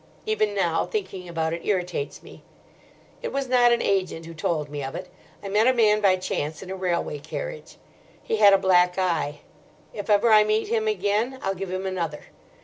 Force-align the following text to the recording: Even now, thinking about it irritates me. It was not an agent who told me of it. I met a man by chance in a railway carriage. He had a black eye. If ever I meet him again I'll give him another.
Even 0.25 0.55
now, 0.55 0.87
thinking 0.87 1.29
about 1.29 1.53
it 1.53 1.63
irritates 1.63 2.23
me. 2.23 2.41
It 3.21 3.31
was 3.31 3.47
not 3.47 3.71
an 3.71 3.83
agent 3.83 4.25
who 4.25 4.33
told 4.33 4.67
me 4.67 4.83
of 4.83 4.95
it. 4.95 5.09
I 5.43 5.47
met 5.47 5.67
a 5.67 5.73
man 5.73 6.01
by 6.01 6.15
chance 6.15 6.63
in 6.63 6.71
a 6.71 6.75
railway 6.75 7.19
carriage. 7.19 7.77
He 8.23 8.37
had 8.37 8.51
a 8.51 8.57
black 8.57 8.97
eye. 8.97 9.41
If 9.93 10.09
ever 10.09 10.31
I 10.31 10.43
meet 10.43 10.69
him 10.69 10.87
again 10.87 11.37
I'll 11.43 11.53
give 11.53 11.69
him 11.71 11.85
another. 11.85 12.23